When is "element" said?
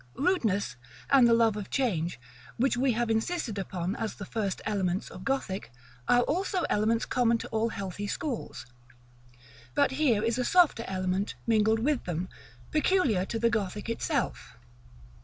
10.87-11.35